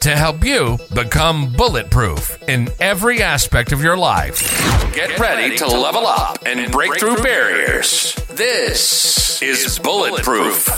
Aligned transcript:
to 0.00 0.16
help 0.16 0.44
you 0.44 0.78
become 0.94 1.52
bulletproof 1.52 2.42
in 2.48 2.68
every 2.80 3.22
aspect 3.22 3.72
of 3.72 3.82
your 3.82 3.96
life. 3.96 4.40
Get 4.94 5.18
ready 5.18 5.56
to 5.56 5.66
level 5.66 6.06
up 6.06 6.38
and 6.46 6.70
break 6.70 6.98
through 6.98 7.16
barriers. 7.16 8.14
This 8.30 9.42
is 9.42 9.78
Bulletproof. 9.80 10.68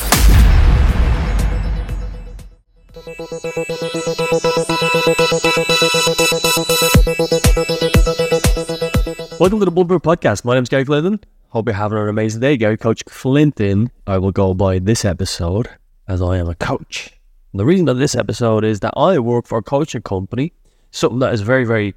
Welcome 9.39 9.59
to 9.59 9.65
the 9.65 9.71
Bulletproof 9.71 10.03
Podcast. 10.03 10.45
My 10.45 10.55
name 10.55 10.63
is 10.63 10.69
Gary 10.69 10.85
Clinton. 10.85 11.21
Hope 11.49 11.67
you're 11.67 11.75
having 11.75 11.99
an 11.99 12.09
amazing 12.09 12.41
day. 12.41 12.57
Gary 12.57 12.77
Coach 12.77 13.05
Clinton, 13.05 13.91
I 14.07 14.19
will 14.19 14.33
go 14.33 14.55
by 14.55 14.79
this 14.79 15.05
episode 15.05 15.69
as 16.09 16.23
I 16.23 16.39
am 16.39 16.49
a 16.49 16.55
coach. 16.55 17.20
And 17.53 17.61
the 17.61 17.65
reason 17.65 17.87
that 17.87 17.95
this 17.95 18.15
episode 18.15 18.65
is 18.65 18.81
that 18.81 18.95
I 18.97 19.19
work 19.19 19.47
for 19.47 19.59
a 19.59 19.63
coaching 19.63 20.03
company, 20.03 20.53
something 20.91 21.19
that 21.19 21.33
is 21.33 21.41
very, 21.41 21.65
very, 21.65 21.95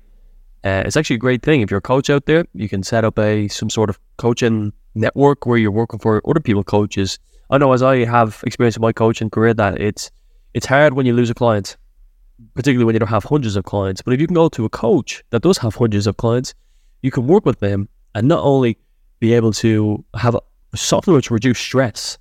uh, 0.63 0.83
it's 0.85 0.97
actually 0.97 1.17
a 1.17 1.19
great 1.19 1.43
thing. 1.43 1.61
If 1.61 1.69
you're 1.69 1.77
a 1.77 1.81
coach 1.81 2.09
out 2.09 2.25
there, 2.25 2.45
you 2.53 2.67
can 2.67 2.81
set 2.83 3.05
up 3.05 3.19
a 3.19 3.47
some 3.49 3.69
sort 3.69 3.89
of 3.89 3.99
coaching 4.17 4.73
network 4.95 5.45
where 5.45 5.57
you're 5.57 5.71
working 5.71 5.99
for 5.99 6.21
other 6.27 6.39
people 6.39 6.63
coaches. 6.63 7.19
I 7.49 7.57
know 7.57 7.73
as 7.73 7.83
I 7.83 8.05
have 8.05 8.41
experience 8.45 8.75
in 8.77 8.81
my 8.81 8.93
coaching 8.93 9.29
career 9.29 9.53
that 9.53 9.79
it's 9.79 10.09
it's 10.53 10.65
hard 10.65 10.93
when 10.93 11.05
you 11.05 11.13
lose 11.13 11.29
a 11.29 11.33
client, 11.33 11.77
particularly 12.55 12.85
when 12.85 12.95
you 12.95 12.99
don't 12.99 13.09
have 13.09 13.23
hundreds 13.23 13.55
of 13.55 13.63
clients. 13.63 14.01
But 14.01 14.13
if 14.13 14.21
you 14.21 14.27
can 14.27 14.35
go 14.35 14.49
to 14.49 14.65
a 14.65 14.69
coach 14.69 15.23
that 15.31 15.41
does 15.41 15.57
have 15.59 15.75
hundreds 15.75 16.07
of 16.07 16.17
clients, 16.17 16.53
you 17.01 17.11
can 17.11 17.27
work 17.27 17.45
with 17.45 17.59
them 17.59 17.89
and 18.15 18.27
not 18.27 18.43
only 18.43 18.77
be 19.19 19.33
able 19.33 19.51
to 19.53 20.03
have 20.15 20.35
a, 20.35 20.41
something 20.75 21.13
which 21.13 21.31
reduce 21.31 21.59
stress, 21.59 22.17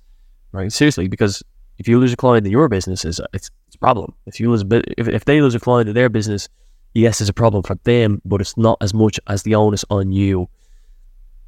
right? 0.51 0.71
Seriously, 0.71 1.07
because 1.07 1.43
if 1.77 1.87
you 1.87 1.99
lose 1.99 2.13
a 2.13 2.17
client 2.17 2.45
in 2.45 2.51
your 2.51 2.69
business, 2.69 3.05
it's, 3.05 3.19
it's, 3.33 3.49
it's 3.67 3.75
a 3.75 3.79
problem. 3.79 4.13
If 4.25 4.39
you 4.39 4.49
lose 4.49 4.63
if, 4.97 5.07
if 5.07 5.25
they 5.25 5.41
lose 5.41 5.55
a 5.55 5.59
client 5.59 5.89
in 5.89 5.95
their 5.95 6.09
business, 6.09 6.49
yes, 6.93 7.21
it's 7.21 7.29
a 7.29 7.33
problem 7.33 7.63
for 7.63 7.75
them, 7.83 8.21
but 8.25 8.41
it's 8.41 8.57
not 8.57 8.77
as 8.81 8.93
much 8.93 9.19
as 9.27 9.43
the 9.43 9.55
onus 9.55 9.83
on 9.89 10.11
you, 10.11 10.47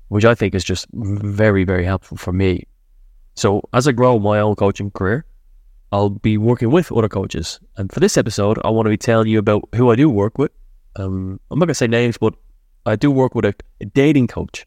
which 0.08 0.26
I 0.26 0.36
think 0.36 0.56
is 0.56 0.64
just 0.64 0.88
very, 0.94 1.64
very 1.64 1.86
helpful 1.86 2.18
for 2.18 2.34
me. 2.34 2.66
So 3.36 3.62
as 3.74 3.88
I 3.88 3.92
grow 3.92 4.18
my 4.20 4.40
own 4.40 4.56
coaching 4.56 4.92
career, 4.92 5.26
I'll 5.92 6.10
be 6.10 6.38
working 6.38 6.72
with 6.72 6.92
other 6.92 7.10
coaches. 7.10 7.60
And 7.78 7.92
for 7.92 8.00
this 8.00 8.18
episode, 8.18 8.60
I 8.64 8.70
want 8.70 8.86
to 8.88 8.90
be 8.90 8.98
telling 8.98 9.28
you 9.28 9.40
about 9.40 9.70
who 9.76 9.92
I 9.92 9.96
do 9.96 10.10
work 10.10 10.38
with. 10.38 10.52
Um, 10.96 11.40
I'm 11.52 11.60
not 11.60 11.66
going 11.66 11.70
to 11.70 11.76
say 11.76 11.88
names, 11.88 12.18
but 12.18 12.34
I 12.86 12.96
do 12.96 13.12
work 13.12 13.36
with 13.36 13.46
a, 13.46 13.54
a 13.82 13.86
dating 13.86 14.28
coach. 14.28 14.66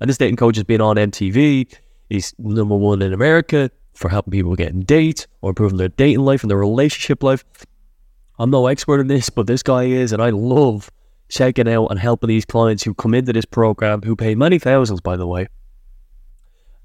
And 0.00 0.08
this 0.08 0.18
dating 0.18 0.36
coach 0.36 0.56
has 0.56 0.64
been 0.64 0.80
on 0.80 0.96
MTV. 0.96 1.74
He's 2.08 2.34
number 2.38 2.76
one 2.76 3.02
in 3.02 3.12
America 3.12 3.70
for 4.02 4.08
helping 4.08 4.32
people 4.32 4.54
get 4.54 4.86
dates 4.86 5.26
or 5.40 5.50
improving 5.50 5.78
their 5.78 5.88
dating 5.88 6.24
life 6.24 6.42
and 6.42 6.50
their 6.50 6.58
relationship 6.58 7.22
life. 7.22 7.44
I'm 8.38 8.50
no 8.50 8.66
expert 8.66 9.00
in 9.00 9.06
this, 9.06 9.30
but 9.30 9.46
this 9.46 9.62
guy 9.62 9.84
is, 9.84 10.12
and 10.12 10.20
I 10.20 10.30
love 10.30 10.90
checking 11.28 11.68
out 11.68 11.86
and 11.86 11.98
helping 11.98 12.28
these 12.28 12.44
clients 12.44 12.82
who 12.82 12.92
come 12.92 13.14
into 13.14 13.32
this 13.32 13.44
program, 13.44 14.02
who 14.02 14.16
pay 14.16 14.34
many 14.34 14.58
thousands, 14.58 15.00
by 15.00 15.16
the 15.16 15.26
way. 15.26 15.46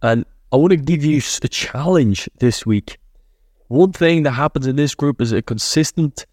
And 0.01 0.25
I 0.51 0.55
want 0.55 0.71
to 0.71 0.77
give 0.77 1.03
you 1.03 1.17
a 1.17 1.47
challenge 1.47 2.29
this 2.39 2.65
week. 2.65 2.97
One 3.67 3.91
thing 3.91 4.23
that 4.23 4.31
happens 4.31 4.67
in 4.67 4.77
this 4.77 4.95
group 4.95 5.19
is 5.19 5.33
a 5.33 5.41
consistent 5.41 6.25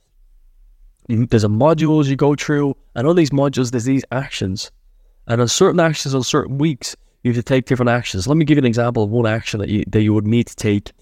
there's 1.06 1.44
a 1.44 1.48
modules 1.48 2.06
you 2.06 2.16
go 2.16 2.34
through, 2.34 2.76
and 2.94 3.06
on 3.06 3.16
these 3.16 3.28
modules, 3.28 3.70
there's 3.70 3.84
these 3.84 4.04
actions. 4.10 4.70
And 5.26 5.40
on 5.40 5.48
certain 5.48 5.80
actions 5.80 6.14
on 6.14 6.22
certain 6.22 6.56
weeks, 6.56 6.96
you 7.24 7.32
have 7.32 7.36
to 7.36 7.42
take 7.42 7.64
different 7.64 7.88
actions. 7.88 8.28
Let 8.28 8.36
me 8.36 8.44
give 8.44 8.56
you 8.56 8.60
an 8.60 8.66
example 8.66 9.02
of 9.02 9.10
one 9.10 9.26
action 9.26 9.58
that 9.60 9.70
you 9.70 9.82
that 9.88 10.02
you 10.02 10.12
would 10.14 10.26
need 10.26 10.46
to 10.46 10.54
take. 10.54 10.92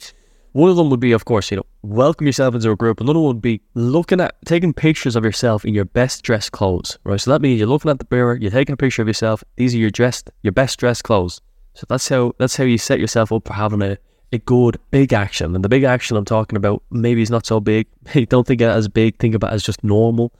One 0.52 0.70
of 0.70 0.76
them 0.76 0.90
would 0.90 1.00
be, 1.00 1.12
of 1.12 1.24
course, 1.24 1.50
you 1.50 1.56
know, 1.56 1.66
welcome 1.82 2.26
yourself 2.26 2.54
into 2.54 2.70
a 2.70 2.76
group. 2.76 3.00
Another 3.00 3.18
one 3.18 3.28
would 3.28 3.42
be 3.42 3.62
looking 3.74 4.20
at 4.20 4.34
taking 4.44 4.72
pictures 4.72 5.16
of 5.16 5.24
yourself 5.24 5.64
in 5.64 5.74
your 5.74 5.86
best 5.86 6.22
dressed 6.22 6.52
clothes. 6.52 6.98
Right. 7.04 7.20
So 7.20 7.32
that 7.32 7.42
means 7.42 7.58
you're 7.58 7.68
looking 7.68 7.90
at 7.90 7.98
the 7.98 8.06
mirror, 8.10 8.36
you're 8.36 8.50
taking 8.50 8.74
a 8.74 8.76
picture 8.76 9.02
of 9.02 9.08
yourself. 9.08 9.42
These 9.56 9.74
are 9.74 9.78
your 9.78 9.90
dressed, 9.90 10.30
your 10.42 10.52
best 10.52 10.78
dressed 10.78 11.04
clothes. 11.04 11.40
So 11.74 11.86
that's 11.88 12.08
how 12.08 12.34
that's 12.38 12.56
how 12.56 12.64
you 12.64 12.78
set 12.78 13.00
yourself 13.00 13.32
up 13.32 13.46
for 13.46 13.54
having 13.54 13.82
a, 13.82 13.98
a 14.30 14.38
good 14.38 14.78
big 14.92 15.12
action. 15.12 15.56
And 15.56 15.64
the 15.64 15.68
big 15.68 15.82
action 15.82 16.16
I'm 16.16 16.24
talking 16.24 16.56
about 16.56 16.82
maybe 16.90 17.22
is 17.22 17.30
not 17.30 17.46
so 17.46 17.58
big. 17.58 17.88
Don't 18.28 18.46
think 18.46 18.60
of 18.60 18.70
it 18.70 18.76
as 18.76 18.86
big, 18.86 19.18
think 19.18 19.34
about 19.34 19.52
it 19.52 19.56
as 19.56 19.62
just 19.64 19.82
normal. 19.82 20.32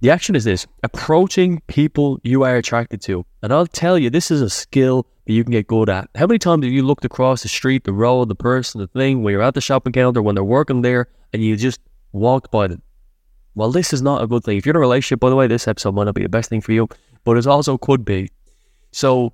The 0.00 0.10
action 0.10 0.36
is 0.36 0.44
this 0.44 0.66
approaching 0.82 1.62
people 1.68 2.20
you 2.22 2.42
are 2.42 2.56
attracted 2.56 3.00
to. 3.02 3.24
And 3.42 3.52
I'll 3.52 3.66
tell 3.66 3.98
you, 3.98 4.10
this 4.10 4.30
is 4.30 4.42
a 4.42 4.50
skill 4.50 5.06
that 5.24 5.32
you 5.32 5.42
can 5.42 5.52
get 5.52 5.66
good 5.66 5.88
at. 5.88 6.10
How 6.14 6.26
many 6.26 6.38
times 6.38 6.64
have 6.64 6.72
you 6.72 6.82
looked 6.82 7.06
across 7.06 7.42
the 7.42 7.48
street, 7.48 7.84
the 7.84 7.94
road, 7.94 8.28
the 8.28 8.34
person, 8.34 8.80
the 8.80 8.88
thing, 8.88 9.22
when 9.22 9.32
you're 9.32 9.42
at 9.42 9.54
the 9.54 9.60
shopping 9.62 9.94
counter, 9.94 10.20
when 10.20 10.34
they're 10.34 10.44
working 10.44 10.82
there, 10.82 11.08
and 11.32 11.42
you 11.42 11.56
just 11.56 11.80
walked 12.12 12.50
by 12.50 12.66
them? 12.66 12.82
Well, 13.54 13.72
this 13.72 13.94
is 13.94 14.02
not 14.02 14.22
a 14.22 14.26
good 14.26 14.44
thing. 14.44 14.58
If 14.58 14.66
you're 14.66 14.74
in 14.74 14.76
a 14.76 14.80
relationship, 14.80 15.18
by 15.18 15.30
the 15.30 15.36
way, 15.36 15.46
this 15.46 15.66
episode 15.66 15.94
might 15.94 16.04
not 16.04 16.14
be 16.14 16.22
the 16.22 16.28
best 16.28 16.50
thing 16.50 16.60
for 16.60 16.72
you, 16.72 16.88
but 17.24 17.38
it 17.38 17.46
also 17.46 17.78
could 17.78 18.04
be. 18.04 18.30
So, 18.92 19.32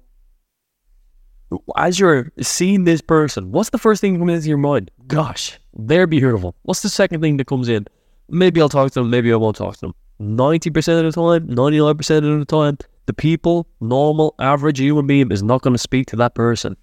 as 1.77 1.99
you're 1.99 2.31
seeing 2.41 2.85
this 2.85 3.01
person, 3.01 3.51
what's 3.51 3.71
the 3.71 3.79
first 3.79 4.01
thing 4.01 4.13
that 4.13 4.21
comes 4.21 4.33
into 4.33 4.49
your 4.49 4.59
mind? 4.59 4.93
Gosh, 5.09 5.59
they're 5.75 6.07
beautiful. 6.07 6.55
What's 6.63 6.83
the 6.83 6.89
second 6.89 7.21
thing 7.21 7.37
that 7.39 7.49
comes 7.49 7.69
in? 7.69 7.87
Maybe 8.29 8.61
I'll 8.61 8.69
talk 8.69 8.93
to 8.93 9.01
them, 9.01 9.11
maybe 9.11 9.33
I 9.33 9.37
won't 9.37 9.57
talk 9.57 9.75
to 9.75 9.81
them. 9.81 9.95
90% 10.23 11.05
of 11.05 11.13
the 11.13 11.13
time, 11.13 11.49
99% 11.49 12.17
of 12.19 12.39
the 12.39 12.45
time, 12.45 12.79
the 13.07 13.13
people, 13.13 13.67
normal, 13.81 14.35
average 14.39 14.79
human 14.79 15.07
being 15.07 15.31
is 15.33 15.43
not 15.43 15.63
going 15.63 15.75
to 15.75 15.79
speak 15.79 16.07
to 16.09 16.17
that 16.17 16.35
person. 16.35 16.77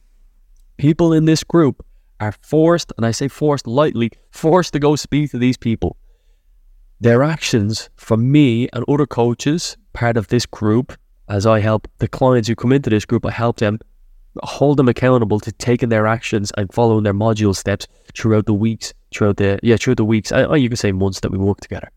People 0.77 1.13
in 1.13 1.25
this 1.25 1.44
group 1.44 1.85
are 2.19 2.33
forced, 2.41 2.91
and 2.97 3.05
I 3.05 3.11
say 3.11 3.28
forced 3.28 3.66
lightly, 3.66 4.11
forced 4.31 4.73
to 4.73 4.79
go 4.79 4.95
speak 4.95 5.31
to 5.31 5.38
these 5.38 5.57
people. 5.57 5.95
Their 6.99 7.23
actions 7.23 7.89
for 7.95 8.17
me 8.17 8.67
and 8.73 8.83
other 8.89 9.05
coaches, 9.05 9.78
part 9.94 10.17
of 10.17 10.28
this 10.28 10.45
group, 10.45 10.94
as 11.29 11.45
I 11.45 11.59
help 11.59 11.88
the 11.99 12.07
clients 12.07 12.49
who 12.49 12.55
come 12.55 12.73
into 12.73 12.89
this 12.89 13.05
group, 13.05 13.25
I 13.25 13.31
help 13.31 13.57
them 13.57 13.79
hold 14.44 14.78
them 14.78 14.89
accountable 14.89 15.39
to 15.39 15.51
taking 15.53 15.89
their 15.89 16.07
actions 16.07 16.51
and 16.57 16.72
following 16.73 17.03
their 17.03 17.13
module 17.13 17.55
steps 17.55 17.88
throughout 18.16 18.45
the 18.45 18.53
weeks, 18.53 18.94
throughout 19.11 19.38
the 19.38 19.59
yeah, 19.63 19.78
throughout 19.78 19.97
the 19.97 20.05
weeks. 20.05 20.31
I, 20.31 20.55
you 20.55 20.69
can 20.69 20.75
say 20.75 20.91
months 20.91 21.22
that 21.22 21.31
we 21.31 21.38
work 21.38 21.61
together. 21.61 21.89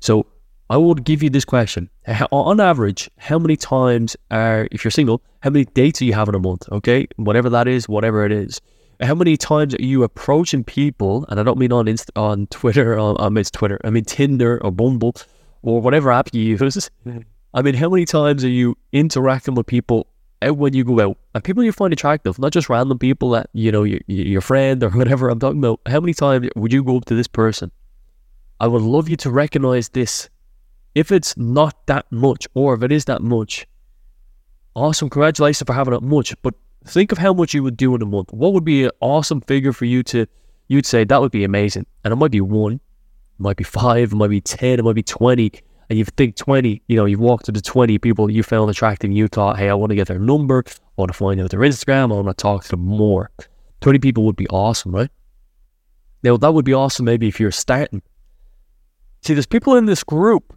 So 0.00 0.26
I 0.68 0.76
would 0.76 1.04
give 1.04 1.22
you 1.22 1.30
this 1.30 1.44
question. 1.44 1.88
On 2.32 2.60
average, 2.60 3.08
how 3.18 3.38
many 3.38 3.56
times 3.56 4.16
are, 4.30 4.66
if 4.72 4.84
you're 4.84 4.90
single, 4.90 5.22
how 5.40 5.50
many 5.50 5.64
dates 5.66 6.02
are 6.02 6.04
you 6.04 6.12
having 6.12 6.34
a 6.34 6.40
month? 6.40 6.68
Okay. 6.72 7.06
Whatever 7.16 7.48
that 7.50 7.68
is, 7.68 7.88
whatever 7.88 8.24
it 8.24 8.32
is. 8.32 8.60
How 9.00 9.14
many 9.14 9.36
times 9.36 9.74
are 9.74 9.82
you 9.82 10.02
approaching 10.02 10.64
people? 10.64 11.26
And 11.28 11.38
I 11.38 11.42
don't 11.42 11.58
mean 11.58 11.70
on 11.70 11.94
on 12.16 12.46
Twitter, 12.48 12.98
on, 12.98 13.16
I 13.20 13.28
mean 13.28 13.44
Twitter, 13.44 13.78
I 13.84 13.90
mean 13.90 14.04
Tinder 14.04 14.60
or 14.64 14.72
Bumble 14.72 15.14
or 15.62 15.80
whatever 15.80 16.10
app 16.10 16.30
you 16.32 16.42
use. 16.42 16.90
I 17.54 17.62
mean, 17.62 17.74
how 17.74 17.88
many 17.88 18.04
times 18.04 18.44
are 18.44 18.48
you 18.48 18.76
interacting 18.92 19.54
with 19.54 19.66
people 19.66 20.08
out 20.42 20.56
when 20.56 20.74
you 20.74 20.84
go 20.84 21.00
out? 21.00 21.18
And 21.34 21.44
people 21.44 21.62
you 21.62 21.72
find 21.72 21.92
attractive, 21.92 22.38
not 22.38 22.52
just 22.52 22.68
random 22.68 22.98
people 22.98 23.30
that, 23.30 23.50
you 23.52 23.70
know, 23.70 23.84
your, 23.84 24.00
your 24.08 24.40
friend 24.40 24.82
or 24.82 24.90
whatever 25.00 25.28
I'm 25.28 25.38
talking 25.38 25.58
about. 25.58 25.80
How 25.86 26.00
many 26.00 26.14
times 26.14 26.48
would 26.56 26.72
you 26.72 26.82
go 26.82 26.96
up 26.96 27.04
to 27.06 27.14
this 27.14 27.28
person? 27.28 27.70
I 28.58 28.66
would 28.66 28.82
love 28.82 29.08
you 29.08 29.16
to 29.18 29.30
recognize 29.30 29.90
this 29.90 30.30
if 30.96 31.12
it's 31.12 31.36
not 31.36 31.86
that 31.88 32.10
much, 32.10 32.48
or 32.54 32.72
if 32.72 32.82
it 32.82 32.90
is 32.90 33.04
that 33.04 33.20
much, 33.20 33.66
awesome. 34.74 35.10
Congratulations 35.10 35.66
for 35.66 35.74
having 35.74 35.92
that 35.92 36.02
much. 36.02 36.34
But 36.40 36.54
think 36.86 37.12
of 37.12 37.18
how 37.18 37.34
much 37.34 37.52
you 37.52 37.62
would 37.62 37.76
do 37.76 37.94
in 37.94 38.00
a 38.00 38.06
month. 38.06 38.32
What 38.32 38.54
would 38.54 38.64
be 38.64 38.84
an 38.84 38.90
awesome 39.00 39.42
figure 39.42 39.74
for 39.74 39.84
you 39.84 40.02
to, 40.04 40.26
you'd 40.68 40.86
say 40.86 41.04
that 41.04 41.20
would 41.20 41.32
be 41.32 41.44
amazing. 41.44 41.84
And 42.02 42.12
it 42.12 42.16
might 42.16 42.30
be 42.30 42.40
one, 42.40 42.72
it 42.72 42.80
might 43.36 43.58
be 43.58 43.64
five, 43.64 44.12
it 44.12 44.16
might 44.16 44.30
be 44.30 44.40
10, 44.40 44.78
it 44.78 44.84
might 44.84 44.94
be 44.94 45.02
20. 45.02 45.52
And 45.90 45.98
you 45.98 46.06
think 46.06 46.34
20, 46.34 46.80
you 46.88 46.96
know, 46.96 47.04
you've 47.04 47.20
walked 47.20 47.44
to 47.44 47.52
the 47.52 47.60
20 47.60 47.98
people 47.98 48.30
you 48.30 48.42
found 48.42 48.70
attractive 48.70 49.12
you 49.12 49.28
thought, 49.28 49.58
hey, 49.58 49.68
I 49.68 49.74
want 49.74 49.90
to 49.90 49.96
get 49.96 50.08
their 50.08 50.18
number, 50.18 50.64
I 50.66 50.72
want 50.96 51.12
to 51.12 51.18
find 51.18 51.38
out 51.42 51.50
their 51.50 51.60
Instagram, 51.60 52.04
I 52.04 52.14
want 52.14 52.28
to 52.28 52.42
talk 52.42 52.64
to 52.64 52.70
them 52.70 52.80
more. 52.80 53.30
20 53.82 53.98
people 53.98 54.24
would 54.24 54.34
be 54.34 54.48
awesome, 54.48 54.94
right? 54.94 55.10
Now, 56.22 56.38
that 56.38 56.54
would 56.54 56.64
be 56.64 56.72
awesome 56.72 57.04
maybe 57.04 57.28
if 57.28 57.38
you're 57.38 57.50
starting. 57.50 58.00
See, 59.20 59.34
there's 59.34 59.44
people 59.44 59.76
in 59.76 59.84
this 59.84 60.02
group 60.02 60.55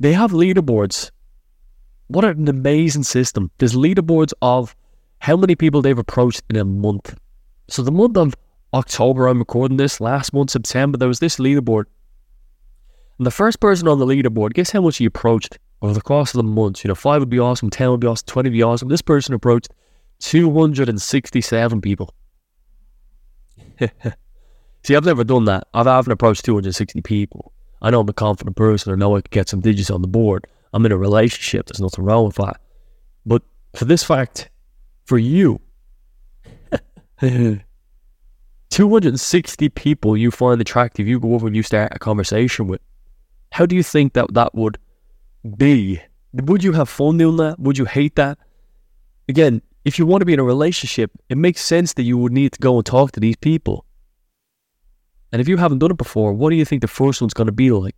they 0.00 0.14
have 0.14 0.32
leaderboards. 0.32 1.10
What 2.08 2.24
an 2.24 2.48
amazing 2.48 3.04
system. 3.04 3.50
There's 3.58 3.74
leaderboards 3.74 4.32
of 4.42 4.74
how 5.18 5.36
many 5.36 5.54
people 5.54 5.82
they've 5.82 5.96
approached 5.96 6.42
in 6.48 6.56
a 6.56 6.64
month. 6.64 7.16
So 7.68 7.82
the 7.82 7.92
month 7.92 8.16
of 8.16 8.34
October, 8.72 9.28
I'm 9.28 9.38
recording 9.38 9.76
this, 9.76 10.00
last 10.00 10.32
month, 10.32 10.50
September, 10.50 10.96
there 10.96 11.06
was 11.06 11.20
this 11.20 11.36
leaderboard. 11.36 11.84
And 13.18 13.26
the 13.26 13.30
first 13.30 13.60
person 13.60 13.86
on 13.86 13.98
the 13.98 14.06
leaderboard, 14.06 14.54
guess 14.54 14.70
how 14.70 14.80
much 14.80 14.96
he 14.96 15.04
approached 15.04 15.58
over 15.82 15.92
the 15.92 16.00
course 16.00 16.32
of 16.32 16.38
the 16.38 16.44
months? 16.44 16.82
You 16.82 16.88
know, 16.88 16.94
five 16.94 17.20
would 17.20 17.28
be 17.28 17.38
awesome, 17.38 17.68
10 17.68 17.90
would 17.90 18.00
be 18.00 18.06
awesome, 18.06 18.26
20 18.26 18.48
would 18.48 18.54
be 18.54 18.62
awesome. 18.62 18.88
This 18.88 19.02
person 19.02 19.34
approached 19.34 19.68
267 20.20 21.80
people. 21.82 22.14
See, 24.82 24.96
I've 24.96 25.04
never 25.04 25.24
done 25.24 25.44
that. 25.44 25.68
I 25.74 25.84
haven't 25.84 26.12
approached 26.12 26.46
260 26.46 27.02
people. 27.02 27.52
I 27.82 27.90
know 27.90 28.00
I'm 28.00 28.08
a 28.08 28.12
confident 28.12 28.56
person. 28.56 28.92
I 28.92 28.96
know 28.96 29.16
I 29.16 29.20
can 29.20 29.30
get 29.30 29.48
some 29.48 29.60
digits 29.60 29.90
on 29.90 30.02
the 30.02 30.08
board. 30.08 30.46
I'm 30.72 30.84
in 30.86 30.92
a 30.92 30.96
relationship. 30.96 31.66
There's 31.66 31.80
nothing 31.80 32.04
wrong 32.04 32.26
with 32.26 32.36
that. 32.36 32.60
But 33.26 33.42
for 33.74 33.84
this 33.84 34.04
fact, 34.04 34.50
for 35.04 35.18
you, 35.18 35.60
260 38.70 39.68
people 39.70 40.16
you 40.16 40.30
find 40.30 40.60
attractive, 40.60 41.08
you 41.08 41.18
go 41.18 41.34
over 41.34 41.46
and 41.46 41.56
you 41.56 41.62
start 41.62 41.92
a 41.94 41.98
conversation 41.98 42.66
with. 42.66 42.80
How 43.52 43.66
do 43.66 43.74
you 43.74 43.82
think 43.82 44.12
that 44.12 44.32
that 44.34 44.54
would 44.54 44.78
be? 45.56 46.00
Would 46.32 46.62
you 46.62 46.72
have 46.72 46.88
fun 46.88 47.18
doing 47.18 47.36
that? 47.38 47.58
Would 47.58 47.78
you 47.78 47.84
hate 47.84 48.14
that? 48.16 48.38
Again, 49.28 49.62
if 49.84 49.98
you 49.98 50.06
want 50.06 50.20
to 50.20 50.26
be 50.26 50.34
in 50.34 50.38
a 50.38 50.44
relationship, 50.44 51.10
it 51.28 51.38
makes 51.38 51.62
sense 51.62 51.94
that 51.94 52.02
you 52.02 52.16
would 52.18 52.32
need 52.32 52.52
to 52.52 52.60
go 52.60 52.76
and 52.76 52.86
talk 52.86 53.12
to 53.12 53.20
these 53.20 53.36
people. 53.36 53.84
And 55.32 55.40
if 55.40 55.48
you 55.48 55.56
haven't 55.56 55.78
done 55.78 55.90
it 55.90 55.96
before, 55.96 56.32
what 56.32 56.50
do 56.50 56.56
you 56.56 56.64
think 56.64 56.82
the 56.82 56.88
first 56.88 57.20
one's 57.20 57.34
going 57.34 57.46
to 57.46 57.52
be 57.52 57.70
like? 57.70 57.94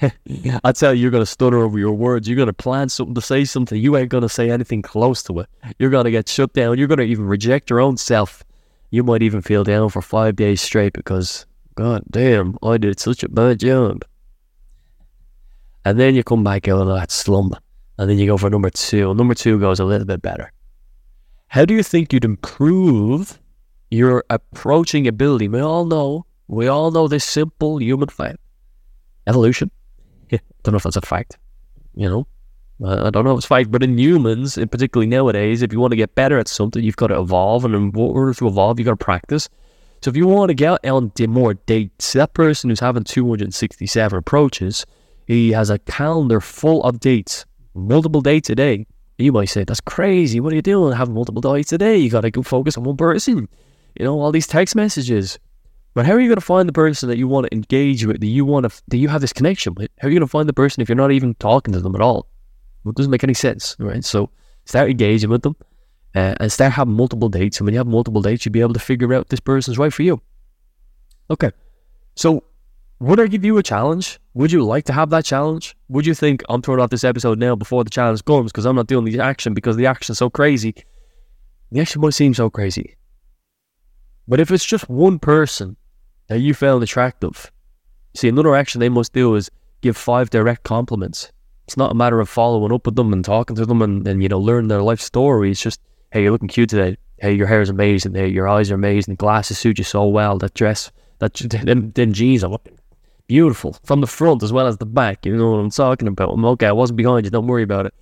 I 0.64 0.72
tell 0.72 0.94
you, 0.94 1.02
you're 1.02 1.10
going 1.10 1.22
to 1.22 1.26
stutter 1.26 1.58
over 1.58 1.78
your 1.78 1.92
words. 1.92 2.28
You're 2.28 2.36
going 2.36 2.46
to 2.46 2.52
plan 2.52 2.88
something 2.88 3.14
to 3.14 3.20
say 3.20 3.44
something. 3.44 3.80
You 3.80 3.96
ain't 3.96 4.08
going 4.08 4.22
to 4.22 4.28
say 4.28 4.50
anything 4.50 4.82
close 4.82 5.22
to 5.24 5.40
it. 5.40 5.48
You're 5.78 5.90
going 5.90 6.04
to 6.04 6.10
get 6.10 6.28
shut 6.28 6.52
down. 6.52 6.78
You're 6.78 6.88
going 6.88 6.98
to 6.98 7.04
even 7.04 7.26
reject 7.26 7.68
your 7.68 7.80
own 7.80 7.96
self. 7.96 8.44
You 8.90 9.02
might 9.02 9.22
even 9.22 9.42
feel 9.42 9.64
down 9.64 9.90
for 9.90 10.02
five 10.02 10.36
days 10.36 10.60
straight 10.60 10.92
because, 10.94 11.46
God 11.74 12.02
damn, 12.10 12.56
I 12.62 12.78
did 12.78 12.98
such 12.98 13.22
a 13.22 13.28
bad 13.28 13.60
job. 13.60 14.04
And 15.84 15.98
then 15.98 16.14
you 16.14 16.22
come 16.22 16.44
back 16.44 16.68
out 16.68 16.80
of 16.80 16.88
that 16.88 17.10
slump. 17.10 17.54
And 17.98 18.08
then 18.08 18.18
you 18.18 18.26
go 18.26 18.38
for 18.38 18.50
number 18.50 18.70
two. 18.70 19.12
Number 19.14 19.34
two 19.34 19.58
goes 19.58 19.80
a 19.80 19.84
little 19.84 20.06
bit 20.06 20.22
better. 20.22 20.52
How 21.48 21.64
do 21.64 21.74
you 21.74 21.82
think 21.82 22.12
you'd 22.12 22.24
improve 22.24 23.39
your 23.90 24.24
approaching 24.30 25.06
ability? 25.06 25.48
We 25.48 25.60
all 25.60 25.84
know, 25.84 26.26
we 26.48 26.68
all 26.68 26.90
know 26.90 27.08
this 27.08 27.24
simple 27.24 27.80
human 27.80 28.08
fact. 28.08 28.38
Evolution 29.26 29.70
I 30.32 30.38
don't 30.62 30.72
know 30.72 30.76
if 30.76 30.84
that's 30.84 30.96
a 30.96 31.00
fact. 31.00 31.38
You 31.94 32.08
know, 32.08 32.26
uh, 32.82 33.06
I 33.06 33.10
don't 33.10 33.24
know 33.24 33.32
if 33.32 33.38
it's 33.38 33.46
fact, 33.46 33.70
but 33.70 33.82
in 33.82 33.98
humans, 33.98 34.56
and 34.56 34.70
particularly 34.70 35.08
nowadays, 35.08 35.62
if 35.62 35.72
you 35.72 35.80
want 35.80 35.92
to 35.92 35.96
get 35.96 36.14
better 36.14 36.38
at 36.38 36.48
something, 36.48 36.82
you've 36.82 36.96
got 36.96 37.08
to 37.08 37.18
evolve, 37.18 37.64
and 37.64 37.74
in 37.74 37.92
order 37.94 38.32
to 38.34 38.46
evolve, 38.46 38.78
you've 38.78 38.86
got 38.86 38.98
to 38.98 39.04
practice. 39.04 39.48
So 40.02 40.08
if 40.08 40.16
you 40.16 40.26
want 40.26 40.48
to 40.48 40.54
get 40.54 40.84
on 40.86 41.12
more 41.28 41.54
dates, 41.54 42.14
that 42.14 42.32
person 42.32 42.70
who's 42.70 42.80
having 42.80 43.04
267 43.04 44.18
approaches, 44.18 44.86
he 45.26 45.52
has 45.52 45.68
a 45.68 45.78
calendar 45.80 46.40
full 46.40 46.82
of 46.84 47.00
dates, 47.00 47.44
multiple 47.74 48.22
dates 48.22 48.48
a 48.48 48.54
day. 48.54 48.86
You 49.18 49.32
might 49.32 49.50
say, 49.50 49.64
that's 49.64 49.82
crazy. 49.82 50.40
What 50.40 50.54
are 50.54 50.56
you 50.56 50.62
doing? 50.62 50.96
Having 50.96 51.14
multiple 51.14 51.42
dates 51.42 51.74
a 51.74 51.78
day. 51.78 51.98
You 51.98 52.08
got 52.08 52.22
to 52.22 52.30
go 52.30 52.42
focus 52.42 52.78
on 52.78 52.84
one 52.84 52.96
person. 52.96 53.46
You 53.98 54.04
know, 54.04 54.20
all 54.20 54.32
these 54.32 54.46
text 54.46 54.76
messages. 54.76 55.38
But 55.94 56.06
how 56.06 56.12
are 56.12 56.20
you 56.20 56.28
going 56.28 56.36
to 56.36 56.40
find 56.40 56.68
the 56.68 56.72
person 56.72 57.08
that 57.08 57.18
you 57.18 57.26
want 57.26 57.46
to 57.46 57.54
engage 57.54 58.06
with, 58.06 58.20
that 58.20 58.26
you 58.26 58.44
want 58.44 58.70
to, 58.70 58.82
that 58.88 58.96
you 58.96 59.08
have 59.08 59.20
this 59.20 59.32
connection 59.32 59.74
with? 59.74 59.90
How 59.98 60.06
are 60.06 60.10
you 60.10 60.18
going 60.18 60.26
to 60.26 60.30
find 60.30 60.48
the 60.48 60.52
person 60.52 60.80
if 60.80 60.88
you're 60.88 60.96
not 60.96 61.10
even 61.10 61.34
talking 61.34 61.74
to 61.74 61.80
them 61.80 61.94
at 61.94 62.00
all? 62.00 62.28
It 62.86 62.94
doesn't 62.94 63.10
make 63.10 63.24
any 63.24 63.34
sense, 63.34 63.76
right? 63.78 64.04
So 64.04 64.30
start 64.66 64.88
engaging 64.88 65.30
with 65.30 65.42
them 65.42 65.56
uh, 66.14 66.34
and 66.38 66.52
start 66.52 66.72
having 66.72 66.94
multiple 66.94 67.28
dates. 67.28 67.58
And 67.58 67.66
when 67.66 67.74
you 67.74 67.78
have 67.78 67.86
multiple 67.86 68.22
dates, 68.22 68.44
you'll 68.44 68.52
be 68.52 68.60
able 68.60 68.74
to 68.74 68.80
figure 68.80 69.12
out 69.12 69.28
this 69.28 69.40
person's 69.40 69.78
right 69.78 69.92
for 69.92 70.02
you. 70.02 70.20
Okay. 71.28 71.50
So 72.14 72.44
would 73.00 73.18
I 73.18 73.26
give 73.26 73.44
you 73.44 73.58
a 73.58 73.62
challenge? 73.62 74.20
Would 74.34 74.52
you 74.52 74.62
like 74.62 74.84
to 74.84 74.92
have 74.92 75.10
that 75.10 75.24
challenge? 75.24 75.76
Would 75.88 76.06
you 76.06 76.14
think 76.14 76.42
I'm 76.48 76.62
throwing 76.62 76.80
off 76.80 76.90
this 76.90 77.04
episode 77.04 77.38
now 77.38 77.56
before 77.56 77.82
the 77.82 77.90
challenge 77.90 78.24
comes 78.24 78.52
because 78.52 78.66
I'm 78.66 78.76
not 78.76 78.86
doing 78.86 79.04
the 79.04 79.20
action 79.20 79.54
because 79.54 79.76
the 79.76 79.86
action's 79.86 80.18
so 80.18 80.30
crazy? 80.30 80.74
The 81.72 81.80
action 81.80 82.00
might 82.00 82.14
seem 82.14 82.34
so 82.34 82.50
crazy. 82.50 82.96
But 84.30 84.38
if 84.38 84.52
it's 84.52 84.64
just 84.64 84.88
one 84.88 85.18
person 85.18 85.76
that 86.28 86.38
you 86.38 86.54
found 86.54 86.84
attractive. 86.84 87.50
See, 88.14 88.28
another 88.28 88.54
action 88.54 88.78
they 88.78 88.88
must 88.88 89.12
do 89.12 89.34
is 89.34 89.50
give 89.80 89.96
five 89.96 90.30
direct 90.30 90.62
compliments. 90.62 91.32
It's 91.66 91.76
not 91.76 91.90
a 91.90 91.96
matter 91.96 92.20
of 92.20 92.28
following 92.28 92.72
up 92.72 92.86
with 92.86 92.94
them 92.94 93.12
and 93.12 93.24
talking 93.24 93.56
to 93.56 93.66
them 93.66 93.82
and, 93.82 94.06
and 94.06 94.22
you 94.22 94.28
know, 94.28 94.38
learn 94.38 94.68
their 94.68 94.82
life 94.82 95.00
story. 95.00 95.50
It's 95.50 95.60
just, 95.60 95.80
hey, 96.12 96.22
you're 96.22 96.30
looking 96.30 96.46
cute 96.46 96.70
today. 96.70 96.96
Hey, 97.18 97.32
your 97.32 97.48
hair 97.48 97.60
is 97.60 97.68
amazing. 97.68 98.14
Hey, 98.14 98.28
your 98.28 98.46
eyes 98.46 98.70
are 98.70 98.76
amazing. 98.76 99.14
The 99.14 99.16
glasses 99.16 99.58
suit 99.58 99.78
you 99.78 99.84
so 99.84 100.06
well. 100.06 100.38
That 100.38 100.54
dress, 100.54 100.92
that 101.18 101.34
then, 101.50 101.90
then 101.96 102.12
jeans 102.12 102.44
are 102.44 102.56
beautiful 103.26 103.76
from 103.82 104.00
the 104.00 104.06
front 104.06 104.44
as 104.44 104.52
well 104.52 104.68
as 104.68 104.76
the 104.78 104.86
back. 104.86 105.26
You 105.26 105.36
know 105.36 105.50
what 105.50 105.58
I'm 105.58 105.70
talking 105.70 106.06
about. 106.06 106.30
I'm 106.30 106.44
okay. 106.44 106.68
I 106.68 106.72
wasn't 106.72 106.98
behind 106.98 107.26
you. 107.26 107.32
Don't 107.32 107.48
worry 107.48 107.64
about 107.64 107.86
it. 107.86 107.94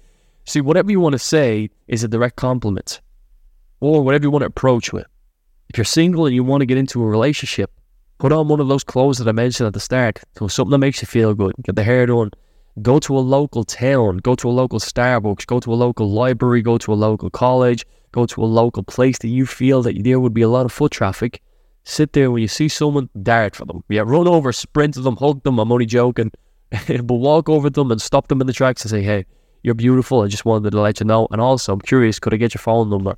See, 0.44 0.60
whatever 0.60 0.90
you 0.90 1.00
want 1.00 1.14
to 1.14 1.18
say 1.18 1.70
is 1.86 2.04
a 2.04 2.08
direct 2.08 2.36
compliment, 2.36 3.00
or 3.80 4.02
whatever 4.02 4.24
you 4.24 4.30
want 4.30 4.42
to 4.42 4.46
approach 4.48 4.92
with. 4.92 5.06
If 5.70 5.76
you're 5.76 5.84
single 5.84 6.26
and 6.26 6.34
you 6.34 6.44
want 6.44 6.62
to 6.62 6.66
get 6.66 6.78
into 6.78 7.02
a 7.02 7.06
relationship, 7.06 7.70
Put 8.18 8.32
on 8.32 8.48
one 8.48 8.58
of 8.58 8.66
those 8.66 8.82
clothes 8.82 9.18
that 9.18 9.28
I 9.28 9.32
mentioned 9.32 9.68
at 9.68 9.74
the 9.74 9.80
start. 9.80 10.20
So 10.36 10.48
something 10.48 10.72
that 10.72 10.78
makes 10.78 11.00
you 11.00 11.06
feel 11.06 11.34
good. 11.34 11.54
Get 11.62 11.76
the 11.76 11.84
hair 11.84 12.04
done. 12.04 12.32
Go 12.82 12.98
to 12.98 13.16
a 13.16 13.20
local 13.20 13.62
town. 13.62 14.16
Go 14.16 14.34
to 14.34 14.48
a 14.48 14.50
local 14.50 14.80
Starbucks. 14.80 15.46
Go 15.46 15.60
to 15.60 15.72
a 15.72 15.76
local 15.76 16.10
library. 16.10 16.60
Go 16.60 16.78
to 16.78 16.92
a 16.92 16.94
local 16.94 17.30
college. 17.30 17.86
Go 18.10 18.26
to 18.26 18.42
a 18.42 18.44
local 18.44 18.82
place 18.82 19.18
that 19.18 19.28
you 19.28 19.46
feel 19.46 19.82
that 19.82 20.02
there 20.02 20.18
would 20.18 20.34
be 20.34 20.42
a 20.42 20.48
lot 20.48 20.66
of 20.66 20.72
foot 20.72 20.90
traffic. 20.90 21.40
Sit 21.84 22.12
there 22.12 22.32
when 22.32 22.42
you 22.42 22.48
see 22.48 22.66
someone, 22.66 23.08
dart 23.22 23.54
for 23.54 23.66
them. 23.66 23.84
Yeah, 23.88 24.02
run 24.04 24.26
over, 24.26 24.52
sprint 24.52 24.94
to 24.94 25.00
them, 25.00 25.16
hug 25.16 25.44
them. 25.44 25.60
I'm 25.60 25.70
only 25.70 25.86
joking. 25.86 26.32
but 26.88 27.14
walk 27.14 27.48
over 27.48 27.70
them 27.70 27.92
and 27.92 28.02
stop 28.02 28.26
them 28.26 28.40
in 28.40 28.48
the 28.48 28.52
tracks 28.52 28.82
and 28.82 28.90
say, 28.90 29.02
hey, 29.02 29.26
you're 29.62 29.74
beautiful. 29.74 30.22
I 30.22 30.26
just 30.26 30.44
wanted 30.44 30.72
to 30.72 30.80
let 30.80 30.98
you 30.98 31.06
know. 31.06 31.28
And 31.30 31.40
also, 31.40 31.72
I'm 31.72 31.80
curious, 31.80 32.18
could 32.18 32.34
I 32.34 32.36
get 32.36 32.52
your 32.52 32.62
phone 32.62 32.90
number? 32.90 33.16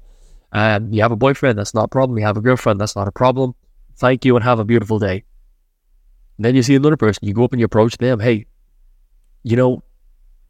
Um, 0.52 0.92
you 0.92 1.02
have 1.02 1.12
a 1.12 1.16
boyfriend, 1.16 1.58
that's 1.58 1.74
not 1.74 1.84
a 1.84 1.88
problem. 1.88 2.18
You 2.18 2.24
have 2.24 2.36
a 2.36 2.40
girlfriend, 2.40 2.80
that's 2.80 2.96
not 2.96 3.08
a 3.08 3.12
problem. 3.12 3.54
Thank 3.96 4.24
you 4.24 4.34
and 4.36 4.44
have 4.44 4.58
a 4.58 4.64
beautiful 4.64 4.98
day. 4.98 5.24
And 6.36 6.44
then 6.44 6.54
you 6.54 6.62
see 6.62 6.74
another 6.74 6.96
person, 6.96 7.26
you 7.26 7.34
go 7.34 7.44
up 7.44 7.52
and 7.52 7.60
you 7.60 7.66
approach 7.66 7.98
them. 7.98 8.18
Hey, 8.18 8.46
you 9.42 9.56
know, 9.56 9.82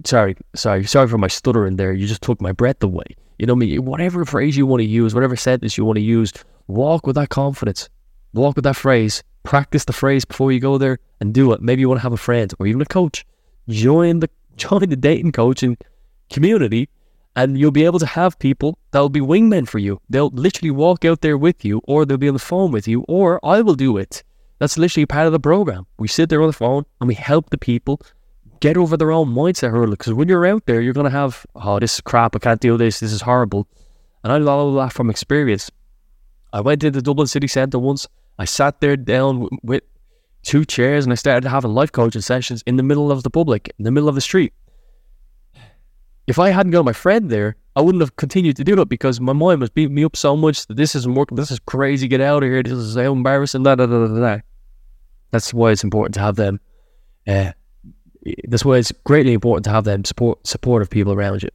sorry, 0.04 0.36
sorry, 0.54 0.84
sorry 0.84 1.08
for 1.08 1.18
my 1.18 1.28
stuttering 1.28 1.76
there. 1.76 1.92
You 1.92 2.06
just 2.06 2.22
took 2.22 2.40
my 2.40 2.52
breath 2.52 2.82
away. 2.82 3.16
You 3.38 3.46
know 3.46 3.56
me, 3.56 3.78
whatever 3.78 4.24
phrase 4.24 4.56
you 4.56 4.66
want 4.66 4.80
to 4.80 4.86
use, 4.86 5.14
whatever 5.14 5.36
sentence 5.36 5.76
you 5.76 5.84
want 5.84 5.96
to 5.96 6.02
use, 6.02 6.32
walk 6.66 7.06
with 7.06 7.16
that 7.16 7.30
confidence. 7.30 7.88
Walk 8.32 8.56
with 8.56 8.64
that 8.64 8.76
phrase. 8.76 9.22
Practice 9.42 9.84
the 9.84 9.92
phrase 9.92 10.24
before 10.24 10.52
you 10.52 10.60
go 10.60 10.78
there 10.78 10.98
and 11.20 11.32
do 11.32 11.52
it. 11.52 11.62
Maybe 11.62 11.80
you 11.80 11.88
want 11.88 11.98
to 11.98 12.02
have 12.02 12.12
a 12.12 12.18
friend 12.18 12.52
or 12.58 12.66
even 12.66 12.82
a 12.82 12.86
coach. 12.86 13.26
Join 13.68 14.20
the 14.20 14.30
join 14.56 14.88
the 14.88 14.96
dating 14.96 15.32
coaching 15.32 15.78
community 16.30 16.88
and 17.36 17.58
you'll 17.58 17.70
be 17.70 17.84
able 17.84 17.98
to 17.98 18.06
have 18.06 18.38
people 18.38 18.78
that'll 18.90 19.08
be 19.08 19.20
wingmen 19.20 19.68
for 19.68 19.78
you. 19.78 20.00
They'll 20.08 20.30
literally 20.30 20.70
walk 20.70 21.04
out 21.04 21.20
there 21.20 21.38
with 21.38 21.64
you, 21.64 21.80
or 21.84 22.04
they'll 22.04 22.18
be 22.18 22.28
on 22.28 22.34
the 22.34 22.40
phone 22.40 22.70
with 22.72 22.88
you, 22.88 23.04
or 23.08 23.44
I 23.44 23.62
will 23.62 23.74
do 23.74 23.96
it. 23.96 24.24
That's 24.58 24.76
literally 24.76 25.06
part 25.06 25.26
of 25.26 25.32
the 25.32 25.40
program. 25.40 25.86
We 25.98 26.08
sit 26.08 26.28
there 26.28 26.42
on 26.42 26.48
the 26.48 26.52
phone 26.52 26.84
and 27.00 27.08
we 27.08 27.14
help 27.14 27.50
the 27.50 27.58
people 27.58 28.00
get 28.60 28.76
over 28.76 28.96
their 28.96 29.10
own 29.10 29.32
mindset 29.34 29.70
hurdle. 29.70 29.92
Because 29.92 30.12
when 30.12 30.28
you're 30.28 30.44
out 30.44 30.66
there, 30.66 30.82
you're 30.82 30.92
going 30.92 31.04
to 31.04 31.10
have, 31.10 31.46
oh, 31.54 31.78
this 31.78 31.94
is 31.94 32.00
crap. 32.02 32.36
I 32.36 32.40
can't 32.40 32.60
do 32.60 32.76
this. 32.76 33.00
This 33.00 33.12
is 33.12 33.22
horrible. 33.22 33.66
And 34.22 34.32
I 34.32 34.38
know 34.38 34.74
that 34.74 34.92
from 34.92 35.08
experience. 35.08 35.70
I 36.52 36.60
went 36.60 36.84
into 36.84 37.00
Dublin 37.00 37.26
City 37.26 37.46
Centre 37.46 37.78
once. 37.78 38.06
I 38.38 38.44
sat 38.44 38.80
there 38.80 38.98
down 38.98 39.48
with 39.62 39.82
two 40.42 40.66
chairs 40.66 41.04
and 41.06 41.12
I 41.12 41.16
started 41.16 41.48
having 41.48 41.72
life 41.72 41.92
coaching 41.92 42.20
sessions 42.20 42.62
in 42.66 42.76
the 42.76 42.82
middle 42.82 43.10
of 43.10 43.22
the 43.22 43.30
public, 43.30 43.72
in 43.78 43.84
the 43.84 43.90
middle 43.90 44.10
of 44.10 44.14
the 44.14 44.20
street 44.20 44.52
if 46.30 46.38
I 46.38 46.50
hadn't 46.50 46.70
got 46.70 46.84
my 46.84 46.92
friend 46.92 47.28
there, 47.28 47.56
I 47.74 47.80
wouldn't 47.80 48.02
have 48.02 48.14
continued 48.14 48.56
to 48.58 48.62
do 48.62 48.80
it 48.80 48.88
because 48.88 49.20
my 49.20 49.32
mind 49.32 49.60
was 49.60 49.68
beating 49.68 49.96
me 49.96 50.04
up 50.04 50.14
so 50.14 50.36
much 50.36 50.64
that 50.68 50.76
this 50.76 50.94
isn't 50.94 51.16
working. 51.16 51.34
This 51.34 51.50
is 51.50 51.58
crazy. 51.58 52.06
Get 52.06 52.20
out 52.20 52.44
of 52.44 52.48
here. 52.48 52.62
This 52.62 52.72
is 52.72 52.94
so 52.94 53.12
embarrassing. 53.12 53.64
Da, 53.64 53.74
da, 53.74 53.86
da, 53.86 54.06
da, 54.06 54.20
da. 54.20 54.38
That's 55.32 55.52
why 55.52 55.72
it's 55.72 55.82
important 55.82 56.14
to 56.14 56.20
have 56.20 56.36
them. 56.36 56.60
Uh, 57.26 57.50
that's 58.44 58.64
why 58.64 58.76
it's 58.76 58.92
greatly 59.02 59.32
important 59.32 59.64
to 59.64 59.72
have 59.72 59.82
them 59.82 60.04
support 60.04 60.46
supportive 60.46 60.88
people 60.88 61.12
around 61.12 61.42
you. 61.42 61.48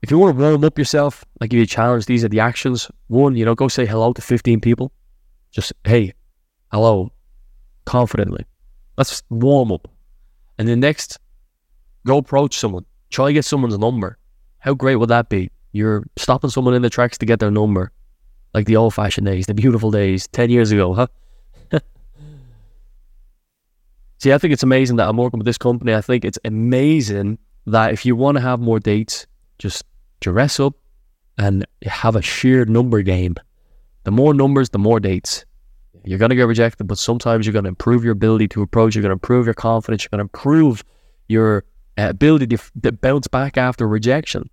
If 0.00 0.10
you 0.10 0.18
want 0.18 0.34
to 0.34 0.42
warm 0.42 0.64
up 0.64 0.78
yourself, 0.78 1.22
I 1.42 1.46
give 1.46 1.58
you 1.58 1.64
a 1.64 1.66
challenge. 1.66 2.06
These 2.06 2.24
are 2.24 2.30
the 2.30 2.40
actions. 2.40 2.90
One, 3.08 3.36
you 3.36 3.44
know, 3.44 3.54
go 3.54 3.68
say 3.68 3.84
hello 3.84 4.14
to 4.14 4.22
15 4.22 4.60
people. 4.60 4.92
Just, 5.50 5.74
hey, 5.84 6.14
hello, 6.72 7.12
confidently. 7.84 8.46
That's 8.96 9.22
warm 9.28 9.72
up. 9.72 9.88
And 10.58 10.66
then 10.66 10.80
next, 10.80 11.18
go 12.06 12.16
approach 12.16 12.56
someone 12.56 12.86
Try 13.12 13.28
to 13.28 13.32
get 13.34 13.44
someone's 13.44 13.78
number. 13.78 14.16
How 14.58 14.72
great 14.72 14.96
would 14.96 15.10
that 15.10 15.28
be? 15.28 15.50
You're 15.72 16.04
stopping 16.16 16.48
someone 16.48 16.72
in 16.74 16.80
the 16.80 16.90
tracks 16.90 17.18
to 17.18 17.26
get 17.26 17.40
their 17.40 17.50
number. 17.50 17.92
Like 18.54 18.66
the 18.66 18.76
old 18.76 18.94
fashioned 18.94 19.26
days, 19.26 19.46
the 19.46 19.54
beautiful 19.54 19.90
days, 19.90 20.26
10 20.28 20.50
years 20.50 20.72
ago, 20.72 20.94
huh? 20.94 21.06
See, 24.18 24.32
I 24.32 24.38
think 24.38 24.52
it's 24.52 24.62
amazing 24.62 24.96
that 24.96 25.08
I'm 25.08 25.16
working 25.18 25.38
with 25.38 25.46
this 25.46 25.58
company. 25.58 25.94
I 25.94 26.00
think 26.00 26.24
it's 26.24 26.38
amazing 26.44 27.38
that 27.66 27.92
if 27.92 28.06
you 28.06 28.16
want 28.16 28.36
to 28.36 28.40
have 28.40 28.60
more 28.60 28.80
dates, 28.80 29.26
just 29.58 29.84
dress 30.20 30.58
up 30.58 30.74
and 31.36 31.66
have 31.84 32.16
a 32.16 32.22
sheer 32.22 32.64
number 32.64 33.02
game. 33.02 33.34
The 34.04 34.10
more 34.10 34.32
numbers, 34.32 34.70
the 34.70 34.78
more 34.78 35.00
dates. 35.00 35.44
You're 36.04 36.18
going 36.18 36.30
to 36.30 36.36
get 36.36 36.46
rejected, 36.46 36.84
but 36.88 36.98
sometimes 36.98 37.46
you're 37.46 37.52
going 37.52 37.64
to 37.64 37.68
improve 37.68 38.04
your 38.04 38.12
ability 38.12 38.48
to 38.48 38.62
approach. 38.62 38.94
You're 38.94 39.02
going 39.02 39.10
to 39.10 39.14
improve 39.14 39.46
your 39.46 39.54
confidence. 39.54 40.02
You're 40.02 40.16
going 40.16 40.26
to 40.26 40.30
improve 40.32 40.82
your 41.28 41.64
Uh, 41.98 42.08
ability 42.08 42.46
to, 42.46 42.58
to 42.82 42.92
bounce 42.92 43.28
back 43.28 43.58
after 43.58 43.86
rejection. 43.86 44.48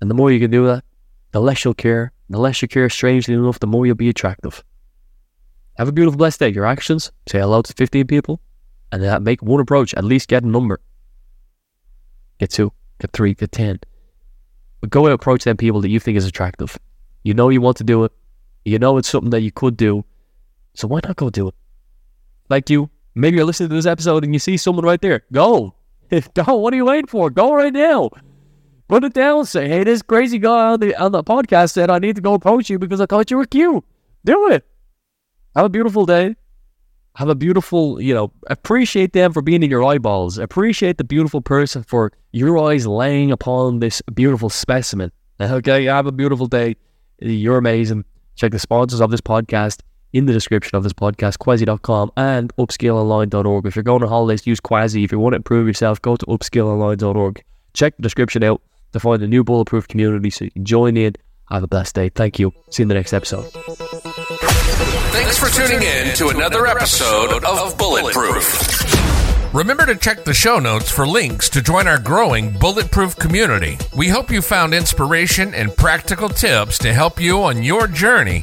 And 0.00 0.10
the 0.10 0.14
more 0.14 0.32
you 0.32 0.40
can 0.40 0.50
do 0.50 0.66
that, 0.66 0.84
the 1.30 1.40
less 1.40 1.64
you'll 1.64 1.74
care. 1.74 2.12
The 2.30 2.38
less 2.38 2.62
you 2.62 2.68
care, 2.68 2.88
strangely 2.88 3.34
enough, 3.34 3.60
the 3.60 3.66
more 3.66 3.86
you'll 3.86 3.94
be 3.94 4.08
attractive. 4.08 4.64
Have 5.76 5.88
a 5.88 5.92
beautiful, 5.92 6.18
blessed 6.18 6.40
day. 6.40 6.48
Your 6.48 6.66
actions, 6.66 7.12
say 7.26 7.38
hello 7.38 7.62
to 7.62 7.72
15 7.72 8.06
people, 8.06 8.40
and 8.92 9.02
then 9.02 9.22
make 9.22 9.42
one 9.42 9.60
approach. 9.60 9.94
At 9.94 10.04
least 10.04 10.28
get 10.28 10.42
a 10.42 10.48
number. 10.48 10.80
Get 12.38 12.50
two, 12.50 12.72
get 13.00 13.12
three, 13.12 13.34
get 13.34 13.52
10. 13.52 13.80
But 14.80 14.90
go 14.90 15.04
and 15.06 15.14
approach 15.14 15.44
them 15.44 15.56
people 15.56 15.80
that 15.80 15.90
you 15.90 16.00
think 16.00 16.16
is 16.16 16.26
attractive. 16.26 16.78
You 17.22 17.34
know 17.34 17.48
you 17.48 17.60
want 17.60 17.76
to 17.78 17.84
do 17.84 18.04
it. 18.04 18.12
You 18.64 18.78
know 18.78 18.96
it's 18.96 19.08
something 19.08 19.30
that 19.30 19.42
you 19.42 19.52
could 19.52 19.76
do. 19.76 20.04
So 20.74 20.88
why 20.88 21.00
not 21.04 21.16
go 21.16 21.30
do 21.30 21.48
it? 21.48 21.54
Like 22.48 22.68
you, 22.70 22.90
maybe 23.14 23.36
you're 23.36 23.46
listening 23.46 23.70
to 23.70 23.74
this 23.74 23.86
episode 23.86 24.24
and 24.24 24.32
you 24.32 24.38
see 24.38 24.56
someone 24.56 24.84
right 24.84 25.00
there. 25.00 25.24
Go. 25.32 25.74
Go. 26.10 26.56
What 26.56 26.72
are 26.72 26.76
you 26.76 26.86
waiting 26.86 27.06
for? 27.06 27.30
Go 27.30 27.54
right 27.54 27.72
now. 27.72 28.10
Put 28.88 29.04
it 29.04 29.14
down. 29.14 29.46
Say, 29.46 29.68
hey, 29.68 29.84
this 29.84 30.02
crazy 30.02 30.38
guy 30.38 30.72
on 30.72 30.80
the 30.80 30.94
on 30.96 31.12
the 31.12 31.22
podcast 31.22 31.72
said 31.72 31.90
I 31.90 31.98
need 31.98 32.16
to 32.16 32.22
go 32.22 32.34
approach 32.34 32.68
you 32.70 32.78
because 32.78 33.00
I 33.00 33.06
thought 33.06 33.30
you 33.30 33.38
were 33.38 33.46
cute. 33.46 33.84
Do 34.24 34.50
it. 34.50 34.66
Have 35.56 35.66
a 35.66 35.68
beautiful 35.68 36.06
day. 36.06 36.36
Have 37.16 37.28
a 37.28 37.34
beautiful, 37.34 38.00
you 38.00 38.12
know, 38.12 38.32
appreciate 38.48 39.12
them 39.12 39.32
for 39.32 39.40
being 39.40 39.62
in 39.62 39.70
your 39.70 39.84
eyeballs. 39.84 40.36
Appreciate 40.36 40.98
the 40.98 41.04
beautiful 41.04 41.40
person 41.40 41.84
for 41.84 42.12
your 42.32 42.58
eyes 42.58 42.88
laying 42.88 43.30
upon 43.30 43.78
this 43.78 44.02
beautiful 44.14 44.50
specimen. 44.50 45.12
Okay, 45.40 45.84
have 45.84 46.06
a 46.06 46.12
beautiful 46.12 46.46
day. 46.46 46.74
You're 47.20 47.58
amazing. 47.58 48.04
Check 48.34 48.50
the 48.50 48.58
sponsors 48.58 49.00
of 49.00 49.12
this 49.12 49.20
podcast 49.20 49.80
in 50.14 50.26
the 50.26 50.32
description 50.32 50.76
of 50.76 50.84
this 50.84 50.92
podcast, 50.92 51.38
quasi.com 51.40 52.10
and 52.16 52.54
upskillonline.org. 52.56 53.66
If 53.66 53.76
you're 53.76 53.82
going 53.82 54.02
on 54.02 54.08
holidays, 54.08 54.46
use 54.46 54.60
Quasi. 54.60 55.04
If 55.04 55.12
you 55.12 55.18
want 55.18 55.32
to 55.34 55.36
improve 55.36 55.66
yourself, 55.66 56.00
go 56.00 56.16
to 56.16 56.24
upskillonline.org. 56.26 57.44
Check 57.74 57.96
the 57.96 58.02
description 58.02 58.44
out 58.44 58.62
to 58.92 59.00
find 59.00 59.20
a 59.22 59.26
new 59.26 59.42
bulletproof 59.42 59.88
community 59.88 60.30
so 60.30 60.44
you 60.44 60.52
can 60.52 60.64
join 60.64 60.96
in. 60.96 61.16
Have 61.50 61.64
a 61.64 61.66
blessed 61.66 61.96
day. 61.96 62.08
Thank 62.08 62.38
you. 62.38 62.52
See 62.70 62.82
you 62.82 62.84
in 62.84 62.88
the 62.88 62.94
next 62.94 63.12
episode. 63.12 63.50
Thanks 65.12 65.36
for 65.36 65.48
tuning 65.50 65.82
in 65.82 66.14
to 66.14 66.28
another 66.28 66.66
episode 66.66 67.44
of 67.44 67.76
Bulletproof. 67.76 69.52
Remember 69.52 69.84
to 69.86 69.96
check 69.96 70.24
the 70.24 70.34
show 70.34 70.58
notes 70.58 70.90
for 70.90 71.06
links 71.06 71.48
to 71.50 71.60
join 71.60 71.86
our 71.86 71.98
growing 71.98 72.50
Bulletproof 72.58 73.16
community. 73.16 73.78
We 73.96 74.08
hope 74.08 74.30
you 74.30 74.42
found 74.42 74.74
inspiration 74.74 75.54
and 75.54 75.76
practical 75.76 76.28
tips 76.28 76.78
to 76.78 76.92
help 76.92 77.20
you 77.20 77.42
on 77.42 77.62
your 77.62 77.86
journey 77.86 78.42